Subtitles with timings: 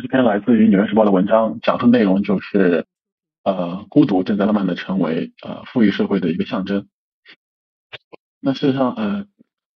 [0.00, 2.86] 这篇来自于《纽约时报》的文章，讲述内容就是，
[3.42, 6.86] 呃，孤独正在慢慢的成为呃富裕社会的一个象征。
[8.38, 9.26] 那事实上，呃，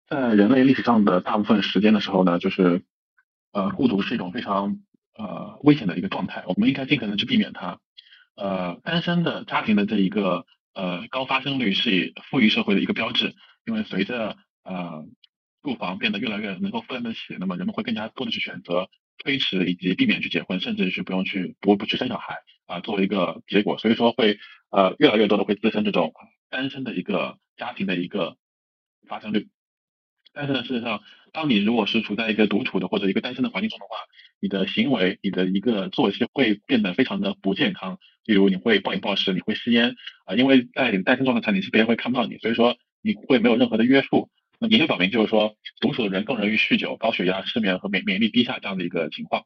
[0.06, 2.84] 在人类历史上的大部分时间的时候呢，就是
[3.50, 4.78] 呃，孤独是一种非常
[5.18, 7.80] 呃危险的一个状态，我们应该尽可能去避免它。
[8.36, 13.34] 呃，单身的家庭的这一个呃高发生率是富裕社会的一个标志，
[13.66, 15.04] 因为随着呃
[15.64, 18.88] 住房变得越来越能够负担得起，那么人们会更加多的去选择
[19.22, 24.38] 推迟以及避免去结婚，甚至是不用去不不去生小孩啊，作为一个结果，所以说会
[24.70, 26.12] 呃越来越多的会滋生这种
[26.50, 28.36] 单身的一个家庭的一个
[29.06, 29.48] 发生率。
[30.34, 33.96] 但是呢，事实上，当你如果是处在一个独处的或者一个单身的环境中的话，
[34.40, 37.98] 你的行为、你的一个作息会变得非常的不健康。
[38.24, 39.94] 比如你会暴饮暴食，你会吸烟
[40.24, 44.30] 啊，因为在你单身状态下，你是别人会看不到你，所以说你会没有任何的约束。
[44.62, 49.44] 那研究表明，就是说独处的人更容易酗酒、高血压、失眠和免免疫力低下这样的一个情况。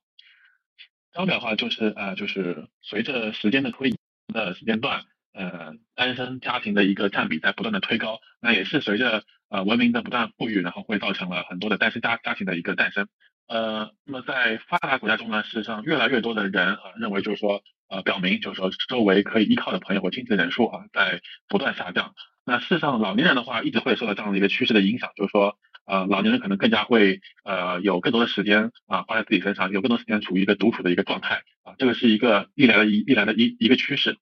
[1.14, 3.96] 张表的话就是呃，就是随着时间的推移
[4.34, 13.08] 的时间段，呃，单身家庭的一个占比在不断的推高，那也是随着呃文明的不断富裕，然后会造成了很多的单身家家庭的一个诞生。
[13.48, 22.14] 呃，那么在发达国家中呢，事实上越来越多的人啊认为就是说呃表明就是说周围可以依靠的朋友或亲戚的人数啊在不断下降。
[22.46, 34.16] 那事实上老年人的话一直会受到这样的一个趋势的影响，就是说呃老年人可能更加会呃有更多的时间啊花在自己身上，有更多时间处于一个独处的一个状态啊，这个是一个历来的一历来的一一个趋势。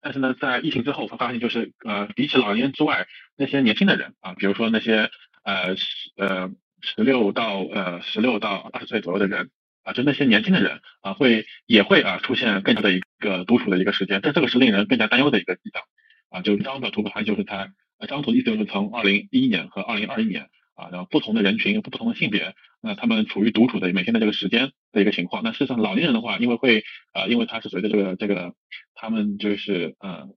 [0.00, 5.10] 但是呢，在疫情之后，会发现就是呃比起老年人之外，那些年轻的人啊，比如说那些
[5.44, 5.76] 呃
[6.16, 6.50] 呃。
[6.82, 9.50] 十六到呃十六到二十岁左右的人
[9.82, 15.82] 啊，就那些年轻的人啊，会也会啊出现更多的一个独处的一个时间，但这个是令人更加担忧的一个迹象
[16.30, 16.42] 啊。
[16.42, 25.42] 就这张图图它就是它，这张图的意思就是从二零一一年和二零二一年啊，然后不同的人群、不同的性别，那他们处于独处的每天的这个时间的一个情况。
[25.42, 28.54] 那事实上，老年人的话，因为会啊，因为他是随着这个这个，
[28.94, 30.28] 他们就是呃。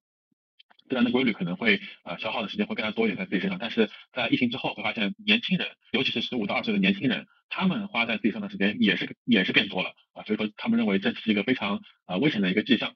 [0.89, 12.95] 自然的规律可能会呃消耗的时间会更加多一点在自己身上，但是在疫情之后会发现年轻人，尤其是十五到二十岁的年轻人，他们花在自己身上的时间也是也是变多了啊，所以说他们认为这是一个非常啊危险的一个迹象。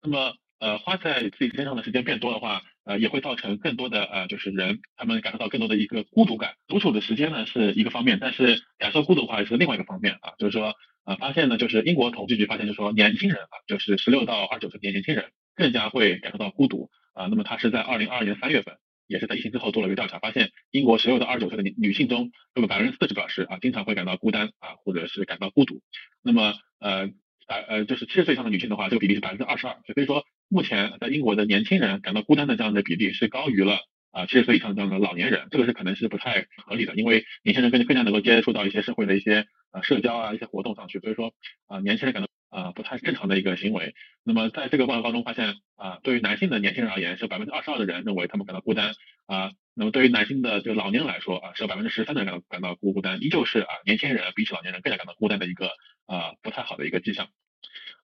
[0.00, 6.54] 那么呃花在自己身上的时间变多的话，呃也会造成更多的呃就是人他们感受到更多的一个孤独感。
[6.66, 10.74] 独处的时间呢是一个方面，但是感受孤独的话是另外一个方面啊，就是说
[11.04, 16.90] 呃发现呢就是英国统计局发现就是说年轻人啊就是十六到二十九岁的年轻人更加会感受到孤独。
[17.14, 18.76] 啊，那么他是在二零二二年三月份，
[19.08, 25.82] 也是在疫情之后做了一个调查，发现英国十六到二十九岁的女女性中，有百分之四十表示啊，经常会感到孤单啊，或者是感到孤独。
[26.22, 27.08] 那么呃，
[27.48, 29.74] 百呃就是七十岁以上的女性的话，这个比例是百分之二十二。
[29.92, 33.78] 所以说，目前在英国的年轻人感到孤单的这样的比例是高于了
[34.10, 41.32] 啊七十岁以上这样的老年人，这个是可能是不太合理的，因为年轻人更更加能够接触到一些社会的一些呃社交啊一些活动上去，所以说
[41.66, 42.28] 啊年轻人感到。
[42.50, 43.94] 啊，不太正常的一个行为。
[44.24, 48.94] 那么在这个报告当中发现，啊，对于男性的年轻人而言，是百分之二十二的人认为他们感到孤单。
[49.26, 55.66] 啊，那么对于男性的这个老年人来说，啊，是有百分之十三的人感到感到孤孤单，依旧是啊，年轻人比起老年人更加感到孤单的一个
[56.06, 57.28] 啊不太好的一个迹象。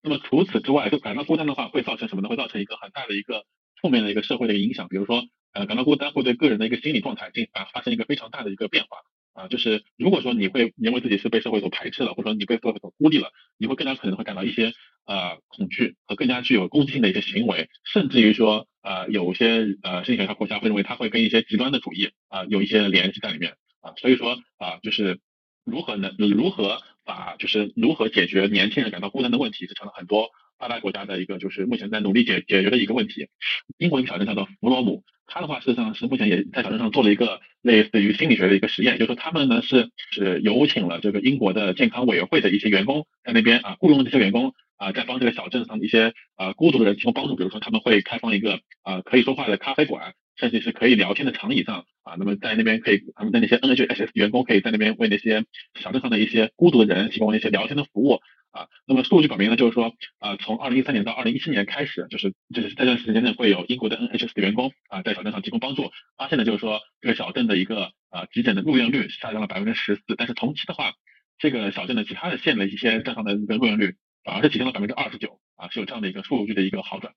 [0.02, 2.28] 那么除此之外，就感到孤单的话，会造成什么呢？
[2.28, 3.44] 会造成一个很大的一个
[3.80, 4.88] 负面的一个社会的一个影响。
[4.88, 8.98] 比如说，呃，感到孤单会对个人的一个心理状态进啊发生一个非常大的一个变化。
[9.34, 14.72] 啊，就是如果说你会认为自己是被社会所排斥了，或者说你被社会所孤立了，你会更加可能会感到一些
[15.06, 25.18] 呃恐惧和更加具有攻击性的一些行为，甚至于说呃有些呃心理学家国家会认为他会跟一些极端的主义啊有一些联系在里面啊，所以说啊就是
[25.64, 33.28] 如何能如何把就是如何解决年轻人感到孤单的问题，是成了很多发达国家的一个就是目前在努力解解决的一个问题。
[33.78, 35.02] 英国一个小镇叫做弗罗姆。
[35.26, 55.44] 他的话，事实上是目前也在小镇上做了一个类似于心理学的一个实验，就是说他们呢是是有请了这个英国的健康委员会的一些员工在那边啊，雇佣了这些员工啊，在帮这个小镇上的一些啊孤独的人提供帮助，比如说他们会开放一个啊可以说话的咖啡馆，甚至是可以聊天的长椅上啊，那么在那边可以他们的那些 NHS 员工可以在那边为那些
[55.80, 58.20] 小镇上的一些孤独的人提供一些聊天的服务。
[58.54, 70.92] 啊，那么数据表明呢，就是说，啊，从二零一三年到二零一七年开始，就是就是在这段时间内会有英国的 NHS 的员工啊，在小镇上提供帮助，发现呢，就是说这个小镇的一个啊急诊的入院率下降了百分之十四，但是同期的话，
[71.36, 77.12] 这个小镇的其他的县的一些镇上的一个入院率反而是提升了百分之二十九啊，是有这样的一个数据的一个好转。